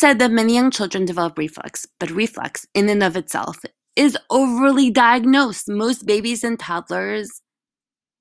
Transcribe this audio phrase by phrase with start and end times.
[0.00, 3.58] Said that many young children develop reflux, but reflux, in and of itself,
[3.96, 5.68] is overly diagnosed.
[5.68, 7.42] Most babies and toddlers,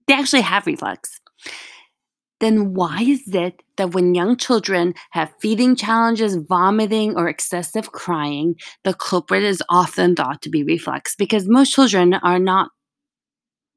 [0.06, 1.22] they actually have reflux.
[2.42, 8.56] Then why is it that when young children have feeding challenges, vomiting, or excessive crying,
[8.84, 11.16] the culprit is often thought to be reflux?
[11.16, 12.72] Because most children are not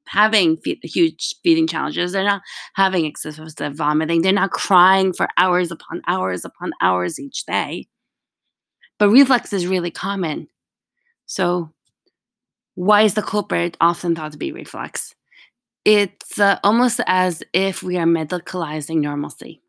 [0.07, 2.11] having huge feeding challenges.
[2.11, 2.41] They're not
[2.75, 4.23] having excessive vomiting.
[4.23, 7.87] They're not crying for hours upon hours upon hours each day.
[8.99, 10.47] But reflux is really common.
[11.25, 11.71] So,
[12.75, 15.15] why is the culprit often thought to be reflux?
[15.85, 19.61] It's uh, almost as if we are medicalizing normalcy.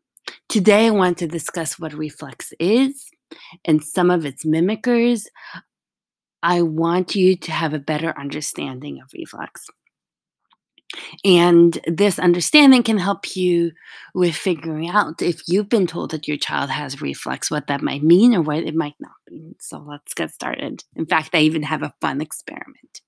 [0.49, 3.09] Today, I want to discuss what reflux is
[3.65, 5.25] and some of its mimickers.
[6.41, 9.67] I want you to have a better understanding of reflux.
[11.23, 13.71] And this understanding can help you
[14.13, 18.03] with figuring out if you've been told that your child has reflux, what that might
[18.03, 19.55] mean or what it might not mean.
[19.59, 20.83] So let's get started.
[20.95, 23.01] In fact, I even have a fun experiment.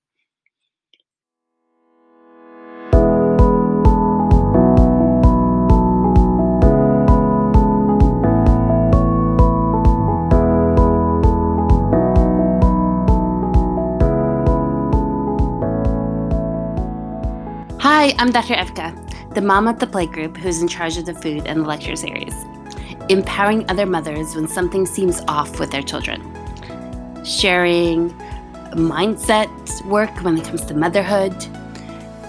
[18.16, 18.54] I'm Dr.
[18.54, 21.94] Evka, the mom at the playgroup who's in charge of the food and the lecture
[21.94, 22.32] series,
[23.08, 26.22] empowering other mothers when something seems off with their children,
[27.24, 28.10] sharing
[28.72, 31.34] mindset work when it comes to motherhood,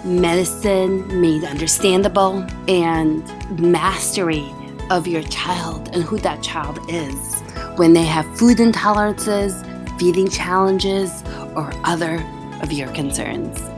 [0.03, 3.23] medicine made understandable, and
[3.59, 4.52] mastery
[4.89, 7.41] of your child and who that child is
[7.77, 9.53] when they have food intolerances,
[10.00, 11.23] feeding challenges,
[11.55, 12.25] or other
[12.61, 13.69] of your concerns.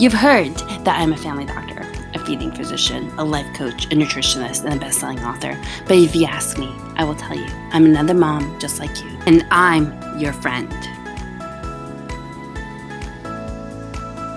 [0.00, 0.54] You've heard
[0.86, 4.78] that I'm a family doctor, a feeding physician, a life coach, a nutritionist, and a
[4.78, 5.60] best-selling author.
[5.86, 9.10] But if you ask me, I will tell you, I'm another mom just like you,
[9.26, 10.70] and I'm your friend.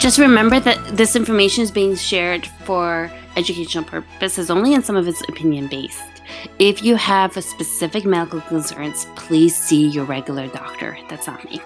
[0.02, 5.08] Just remember that this information is being shared for educational purposes only, and some of
[5.08, 6.24] it's opinion based.
[6.60, 10.98] If you have a specific medical concerns, please see your regular doctor.
[11.08, 11.62] That's not me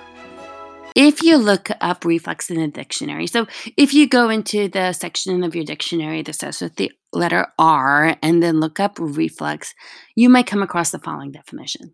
[0.97, 3.45] if you look up reflux in a dictionary, so
[3.77, 8.17] if you go into the section of your dictionary that starts with the letter R
[8.23, 9.75] and then look up reflux,
[10.15, 11.93] you might come across the following definition.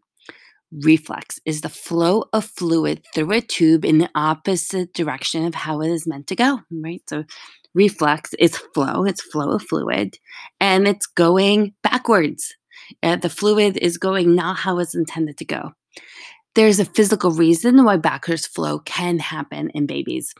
[0.71, 5.81] Reflux is the flow of fluid through a tube in the opposite direction of how
[5.81, 7.01] it is meant to go, right?
[7.09, 7.25] So
[7.75, 10.17] reflux is flow, it's flow of fluid,
[10.61, 12.55] and it's going backwards.
[13.03, 15.73] Uh, the fluid is going not how it's intended to go.
[16.55, 20.33] There's a physical reason why backwards flow can happen in babies.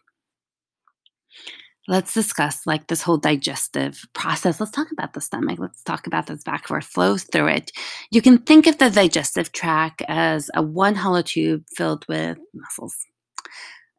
[1.88, 4.60] Let's discuss like this whole digestive process.
[4.60, 5.60] Let's talk about the stomach.
[5.60, 7.72] Let's talk about this backward flow through it.
[8.10, 12.96] You can think of the digestive tract as a one hollow tube filled with muscles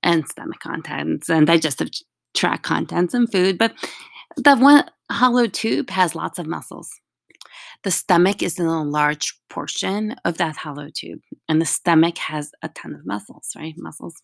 [0.02, 1.90] and stomach contents and digestive
[2.32, 3.74] tract contents and food, but
[4.36, 6.88] the one hollow tube has lots of muscles.
[7.82, 12.50] The stomach is in a large portion of that hollow tube, and the stomach has
[12.62, 13.74] a ton of muscles, right?
[13.76, 14.14] Muscles.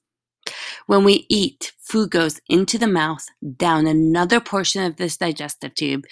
[0.87, 6.05] When we eat, food goes into the mouth, down another portion of this digestive tube,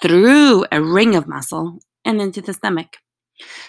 [0.00, 2.98] through a ring of muscle, and into the stomach.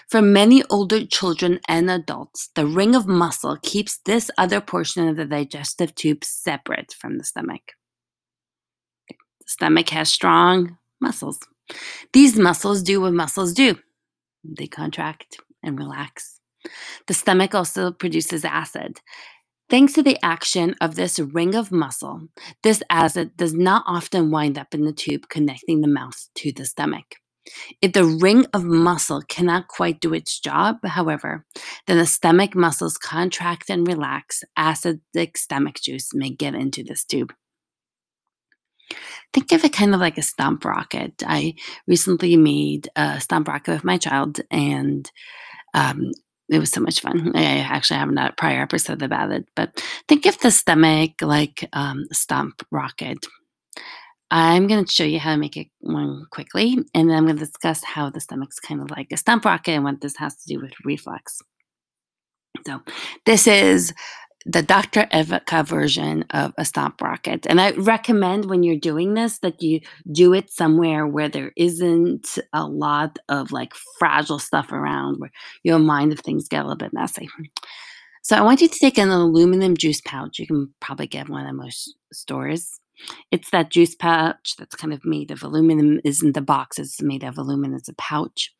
[0.08, 5.16] For many older children and adults, the ring of muscle keeps this other portion of
[5.16, 7.72] the digestive tube separate from the stomach.
[9.08, 11.40] The stomach has strong muscles.
[12.12, 13.76] These muscles do what muscles do
[14.44, 16.40] they contract and relax.
[17.06, 19.00] The stomach also produces acid.
[19.70, 22.28] Thanks to the action of this ring of muscle,
[22.62, 26.66] this acid does not often wind up in the tube connecting the mouth to the
[26.66, 27.16] stomach.
[27.80, 31.44] If the ring of muscle cannot quite do its job, however,
[31.86, 37.32] then the stomach muscles contract and relax, acidic stomach juice may get into this tube
[39.32, 41.22] think of it kind of like a stomp rocket.
[41.26, 41.54] I
[41.86, 45.10] recently made a stomp rocket with my child, and
[45.74, 46.10] um,
[46.48, 47.32] it was so much fun.
[47.34, 51.68] I actually have not a prior episode about it, but think of the stomach like
[51.72, 53.18] um, stomp rocket.
[54.30, 57.38] I'm going to show you how to make it one quickly, and then I'm going
[57.38, 60.36] to discuss how the stomach's kind of like a stomp rocket and what this has
[60.36, 61.40] to do with reflux.
[62.66, 62.80] So,
[63.26, 63.92] this is
[64.46, 65.06] the Dr.
[65.06, 67.46] Evka version of a stomp rocket.
[67.48, 69.80] And I recommend when you're doing this that you
[70.12, 75.30] do it somewhere where there isn't a lot of like fragile stuff around where
[75.62, 77.28] you'll mind if things get a little bit messy.
[78.22, 80.38] So I want you to take an aluminum juice pouch.
[80.38, 82.80] You can probably get one at most stores.
[83.30, 87.24] It's that juice pouch that's kind of made of aluminum, isn't the box, it's made
[87.24, 88.52] of aluminum as a pouch.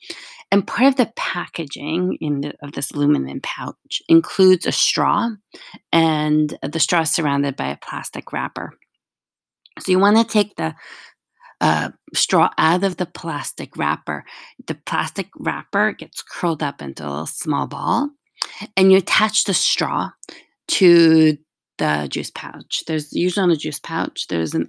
[0.51, 5.31] And part of the packaging in the, of this aluminum pouch includes a straw,
[5.93, 8.73] and the straw is surrounded by a plastic wrapper.
[9.81, 10.75] So you want to take the
[11.61, 14.25] uh, straw out of the plastic wrapper.
[14.67, 18.11] The plastic wrapper gets curled up into a little small ball,
[18.77, 20.11] and you attach the straw
[20.67, 21.37] to
[21.79, 22.85] the juice pouch.
[22.87, 24.65] There's usually on a juice pouch, there's a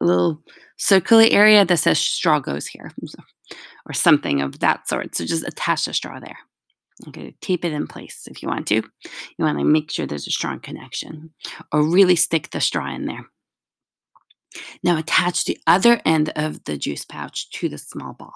[0.00, 0.42] little
[0.76, 2.90] circular area that says straw goes here
[3.86, 5.14] or something of that sort.
[5.14, 6.38] So just attach the straw there.
[7.08, 8.76] Okay, tape it in place if you want to.
[8.76, 11.32] You want to make sure there's a strong connection
[11.72, 13.26] or really stick the straw in there.
[14.82, 18.34] Now attach the other end of the juice pouch to the small ball.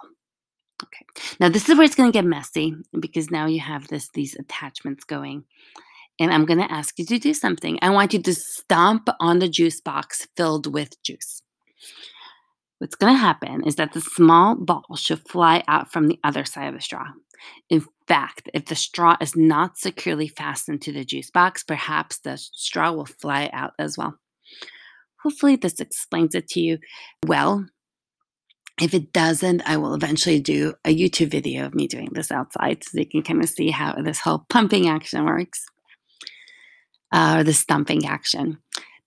[0.82, 1.04] Okay.
[1.38, 4.34] Now this is where it's going to get messy because now you have this these
[4.34, 5.44] attachments going
[6.18, 7.78] and I'm going to ask you to do something.
[7.82, 11.42] I want you to stomp on the juice box filled with juice.
[12.78, 16.44] What's going to happen is that the small ball should fly out from the other
[16.44, 17.06] side of the straw.
[17.70, 22.36] In fact, if the straw is not securely fastened to the juice box, perhaps the
[22.36, 24.18] straw will fly out as well.
[25.22, 26.78] Hopefully, this explains it to you
[27.26, 27.66] well.
[28.80, 32.84] If it doesn't, I will eventually do a YouTube video of me doing this outside
[32.84, 35.66] so you can kind of see how this whole pumping action works
[37.12, 38.58] uh, or the stumping action.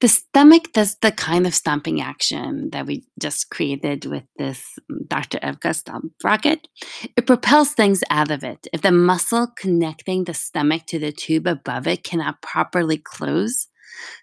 [0.02, 4.64] The stomach does the kind of stumping action that we just created with this
[5.08, 5.40] Dr.
[5.40, 6.70] Evka stomp rocket.
[7.18, 8.66] It propels things out of it.
[8.72, 13.68] If the muscle connecting the stomach to the tube above it cannot properly close,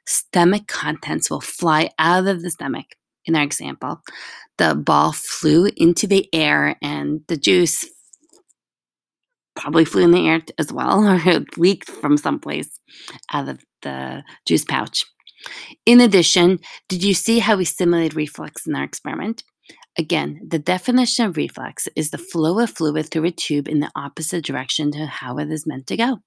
[0.06, 2.87] stomach contents will fly out of the stomach.
[3.26, 4.00] In our example,
[4.56, 7.84] the ball flew into the air and the juice
[9.56, 12.79] probably flew in the air as well, or it leaked from someplace
[13.32, 15.05] out of the juice pouch.
[15.85, 16.58] In addition,
[16.88, 19.44] did you see how we simulated reflux in our experiment?
[19.99, 23.91] Again, the definition of reflux is the flow of fluid through a tube in the
[23.97, 26.19] opposite direction to how it is meant to go.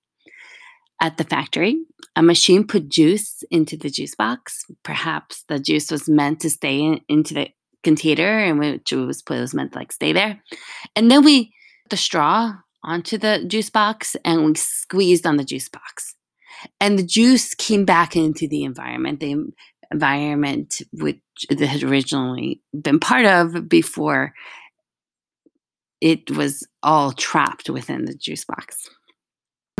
[1.01, 1.77] At the factory,
[2.15, 4.65] a machine put juice into the juice box.
[4.83, 7.49] Perhaps the juice was meant to stay in, into the
[7.83, 10.41] container in which was was meant to like stay there.
[10.95, 11.53] And then we
[11.89, 12.53] the straw
[12.83, 16.15] onto the juice box and we squeezed on the juice box.
[16.79, 19.51] And the juice came back into the environment, the
[19.91, 24.33] environment which it had originally been part of before
[26.01, 28.89] it was all trapped within the juice box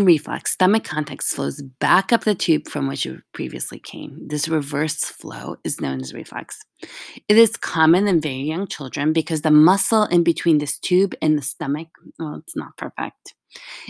[0.05, 4.27] reflux, stomach contents flows back up the tube from which it previously came.
[4.27, 6.59] This reverse flow is known as reflux.
[7.27, 11.37] It is common in very young children because the muscle in between this tube and
[11.37, 11.87] the stomach,
[12.17, 13.35] well, it's not perfect.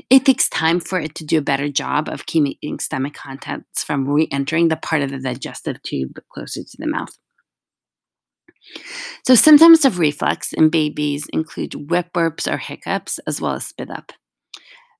[0.10, 4.08] It takes time for it to do a better job of keeping stomach contents from
[4.08, 7.18] re entering the part of the digestive tube closer to the mouth.
[9.26, 13.90] So, symptoms of reflux in babies include wet burps or hiccups, as well as spit
[13.90, 14.12] up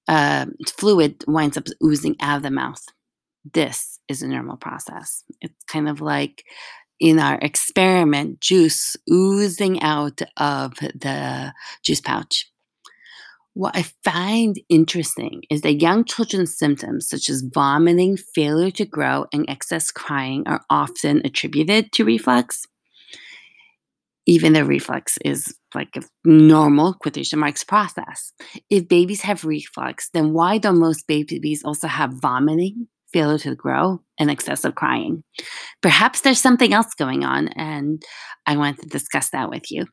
[0.10, 2.84] uh, fluid winds up oozing out of the mouth.
[3.54, 5.24] This is a normal process.
[5.40, 6.44] It's kind of like
[7.00, 11.54] in our experiment, juice oozing out of the
[11.84, 12.52] juice pouch.
[13.54, 19.26] What I find interesting is that young children's symptoms, such as vomiting, failure to grow,
[19.32, 22.66] and excess crying, are often attributed to reflux
[24.26, 28.32] even the reflux is like a normal quotation marks process.
[28.70, 34.02] If babies have reflux, then why don't most babies also have vomiting, failure to grow,
[34.20, 35.24] and excessive crying?
[35.82, 38.04] Perhaps there's something else going on, and
[38.46, 39.86] I want to discuss that with you.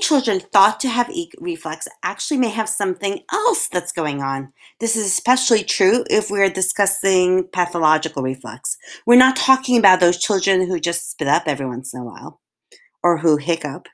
[0.00, 4.52] Children thought to have reflux actually may have something else that's going on.
[4.80, 8.76] This is especially true if we're discussing pathological reflux.
[9.06, 12.40] We're not talking about those children who just spit up every once in a while
[13.02, 13.88] or who hiccup.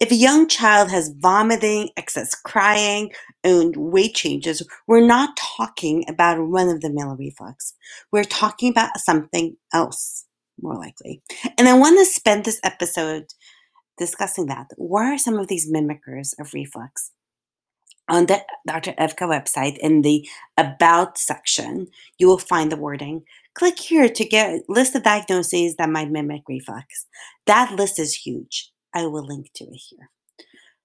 [0.00, 3.12] If a young child has vomiting, excess crying,
[3.44, 7.74] and weight changes, we're not talking about run of the mill reflux.
[8.10, 10.26] We're talking about something else,
[10.60, 11.22] more likely.
[11.56, 13.26] And I want to spend this episode
[14.00, 14.66] discussing that.
[14.76, 17.12] What are some of these mimickers of reflux?
[18.08, 18.92] On the Dr.
[18.94, 21.86] Evka website, in the About section,
[22.18, 23.22] you will find the wording.
[23.54, 27.06] Click here to get list of diagnoses that might mimic reflux.
[27.46, 28.72] That list is huge.
[28.92, 30.10] I will link to it here.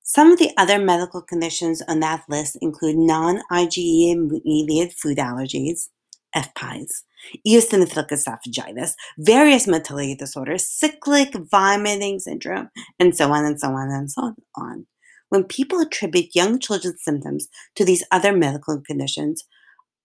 [0.04, 5.90] Some of the other medical conditions on that list include non IgE mediated food allergies,
[6.36, 7.02] FPIES,
[7.48, 14.12] eosinophilic esophagitis, various motility disorders, cyclic vomiting syndrome, and so on and so on and
[14.12, 14.86] so on.
[15.30, 19.44] When people attribute young children's symptoms to these other medical conditions,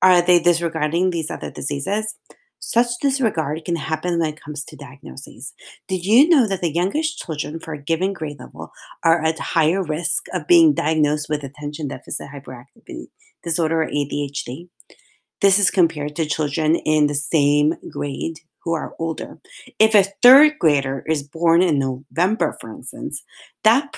[0.03, 2.15] are they disregarding these other diseases?
[2.63, 5.55] Such disregard can happen when it comes to diagnoses.
[5.89, 8.71] Did you know that the youngest children for a given grade level
[9.03, 13.07] are at higher risk of being diagnosed with attention deficit hyperactivity
[13.43, 14.69] disorder or ADHD?
[15.41, 19.39] This is compared to children in the same grade who are older.
[19.79, 23.23] If a third grader is born in November, for instance,
[23.65, 23.97] that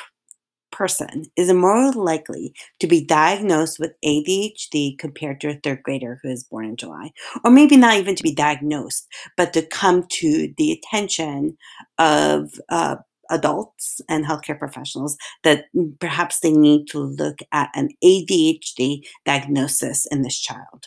[0.70, 6.30] person is more likely to be diagnosed with ADHD compared to a third grader who
[6.30, 7.10] is born in July.
[7.44, 9.06] Or maybe not even to be diagnosed,
[9.36, 11.56] but to come to the attention
[11.98, 12.96] of uh,
[13.30, 15.66] adults and healthcare professionals that
[16.00, 20.84] perhaps they need to look at an ADHD diagnosis in this child.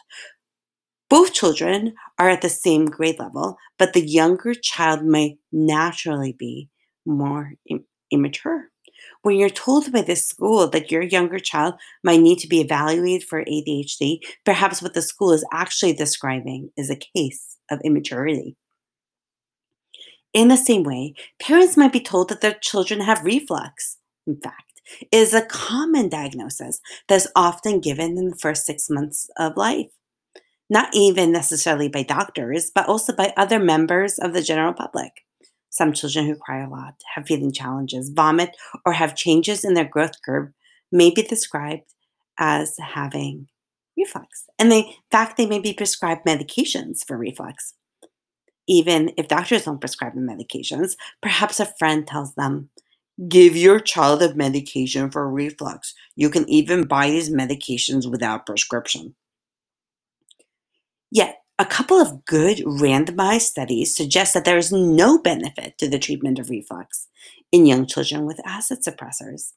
[1.09, 6.69] Both children are at the same grade level, but the younger child may naturally be
[7.05, 8.71] more Im- immature.
[9.21, 13.27] When you're told by the school that your younger child might need to be evaluated
[13.27, 18.55] for ADHD, perhaps what the school is actually describing is a case of immaturity.
[20.33, 23.97] In the same way, parents might be told that their children have reflux.
[24.25, 28.89] In fact, it is a common diagnosis that is often given in the first six
[28.89, 29.87] months of life
[30.69, 35.11] not even necessarily by doctors, but also by other members of the general public.
[35.69, 38.55] Some children who cry a lot, have feeding challenges, vomit,
[38.85, 40.49] or have changes in their growth curve
[40.91, 41.93] may be described
[42.39, 43.47] as having
[43.97, 44.45] reflux.
[44.57, 47.73] And they, in fact, they may be prescribed medications for reflux.
[48.67, 52.69] Even if doctors don't prescribe the medications, perhaps a friend tells them,
[53.29, 55.93] Give your child a medication for reflux.
[56.17, 59.15] You can even buy these medications without prescription.
[61.11, 65.99] Yet, a couple of good randomized studies suggest that there is no benefit to the
[65.99, 67.07] treatment of reflux
[67.51, 69.53] in young children with acid suppressors.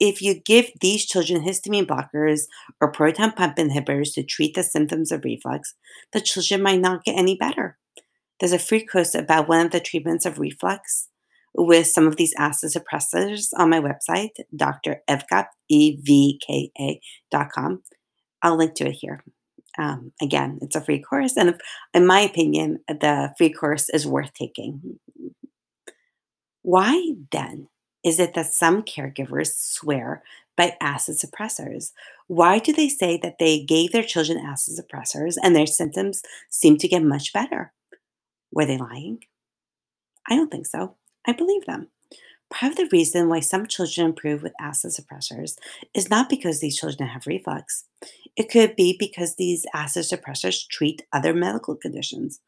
[0.00, 2.42] If you give these children histamine blockers
[2.80, 5.74] or proton pump inhibitors to treat the symptoms of reflux,
[6.12, 7.78] the children might not get any better.
[8.40, 11.08] There's a free course about one of the treatments of reflux
[11.54, 15.02] with some of these acid suppressors on my website, Dr.
[15.08, 17.00] Evka, E-V-K-A
[17.30, 17.82] dot com.
[18.42, 19.24] I'll link to it here.
[19.78, 21.60] Um, again, it's a free course, and
[21.94, 24.98] in my opinion, the free course is worth taking.
[26.62, 27.68] Why then
[28.02, 30.22] is it that some caregivers swear
[30.56, 31.92] by acid suppressors?
[32.28, 36.76] Why do they say that they gave their children acid suppressors and their symptoms seem
[36.78, 37.72] to get much better?
[38.52, 39.24] Were they lying?
[40.28, 40.96] I don't think so.
[41.26, 41.88] I believe them.
[42.50, 45.56] Part of the reason why some children improve with acid suppressors
[45.94, 47.84] is not because these children have reflux.
[48.36, 52.40] It could be because these acid suppressors treat other medical conditions,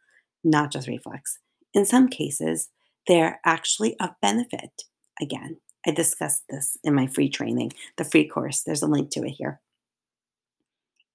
[0.45, 1.39] not just reflux.
[1.75, 2.69] In some cases,
[3.07, 4.85] they're actually of benefit.
[5.21, 8.63] Again, I discussed this in my free training, the free course.
[8.63, 9.61] There's a link to it here.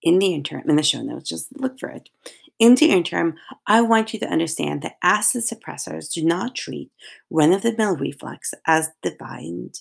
[0.02, 2.10] In the interim, in the show notes, just look for it.
[2.60, 6.92] In the interim, I want you to understand that acid suppressors do not treat
[7.30, 9.80] run of the mill reflux as defined.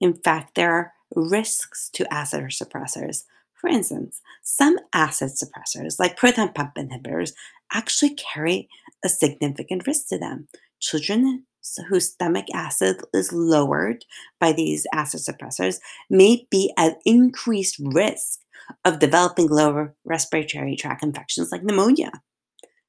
[0.00, 3.24] In fact, there are risks to acid suppressors.
[3.54, 7.32] For instance, some acid suppressors, like proton pump inhibitors,
[7.72, 8.68] actually carry
[9.04, 10.48] a significant risk to them.
[10.80, 11.44] Children
[11.88, 14.04] whose stomach acid is lowered
[14.40, 15.78] by these acid suppressors
[16.10, 18.40] may be at increased risk
[18.84, 22.10] of developing lower respiratory tract infections like pneumonia.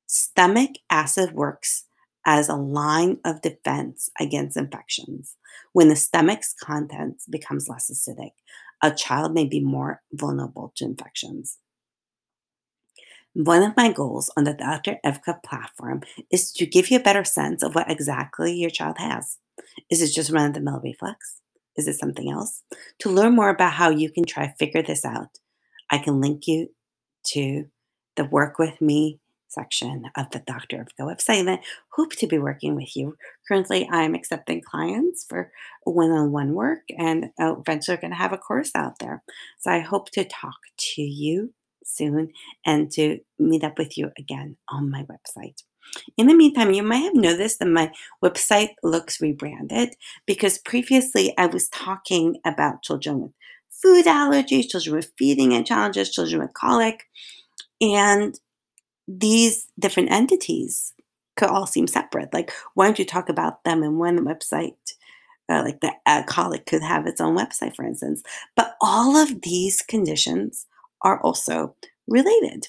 [0.08, 1.86] Stomach acid works
[2.26, 5.36] as a line of defense against infections.
[5.74, 8.32] When the stomach's contents becomes less acidic,
[8.82, 11.58] a child may be more vulnerable to infections.
[13.34, 14.98] One of my goals on the Dr.
[15.04, 16.02] Evka platform
[16.32, 19.40] is to give you a better sense of what exactly your child has.
[19.90, 21.40] Is it just run of the mill reflux?
[21.76, 22.62] Is it something else?
[23.00, 25.40] To learn more about how you can try figure this out,
[25.94, 26.70] I can link you
[27.34, 27.66] to
[28.16, 30.84] the Work With Me section of the Dr.
[30.84, 31.42] Evka website.
[31.42, 31.60] And I
[31.92, 33.16] hope to be working with you.
[33.48, 35.52] Currently, I'm accepting clients for
[35.84, 39.22] one on one work and uh, eventually going to have a course out there.
[39.60, 40.58] So I hope to talk
[40.96, 41.54] to you
[41.86, 42.30] soon
[42.66, 45.62] and to meet up with you again on my website.
[46.18, 47.92] In the meantime, you might have noticed that my
[48.24, 49.94] website looks rebranded
[50.26, 53.32] because previously I was talking about children with
[53.84, 57.04] food allergies, children with feeding and challenges, children with colic.
[57.82, 58.40] And
[59.08, 60.94] these different entities
[61.36, 62.34] could all seem separate.
[62.34, 64.78] Like, why don't you talk about them in one website?
[65.50, 68.24] Uh, like the uh, colic could have its own website, for instance.
[68.56, 70.66] But all of these conditions
[71.02, 71.76] are also
[72.08, 72.68] related.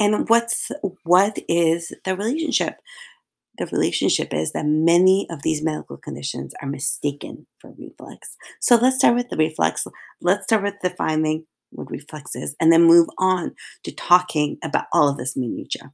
[0.00, 0.70] And what's
[1.02, 2.80] what is the relationship?
[3.58, 8.36] The relationship is that many of these medical conditions are mistaken for reflux.
[8.60, 9.86] So let's start with the reflux.
[10.20, 15.08] Let's start with defining what reflux is and then move on to talking about all
[15.08, 15.92] of this minutia.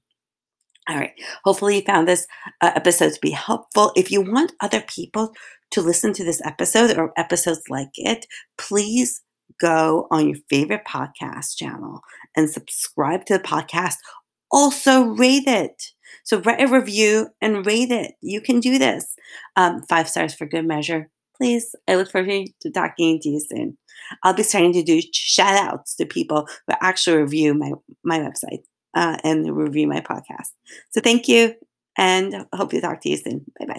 [0.88, 1.12] All right.
[1.44, 2.26] Hopefully, you found this
[2.60, 3.92] uh, episode to be helpful.
[3.94, 5.32] If you want other people
[5.72, 8.26] to listen to this episode or episodes like it,
[8.58, 9.22] please
[9.60, 12.00] go on your favorite podcast channel
[12.36, 13.96] and subscribe to the podcast.
[14.50, 15.80] Also, rate it.
[16.24, 18.12] So, write a review and rate it.
[18.20, 19.14] You can do this.
[19.56, 21.08] Um, five stars for good measure.
[21.36, 21.74] Please.
[21.88, 23.78] I look forward to talking to you soon.
[24.22, 27.72] I'll be starting to do shout outs to people who actually review my,
[28.04, 28.62] my website
[28.94, 30.50] uh, and review my podcast.
[30.90, 31.54] So thank you
[31.96, 33.44] and hope to talk to you soon.
[33.58, 33.78] Bye bye.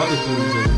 [0.00, 0.69] Other on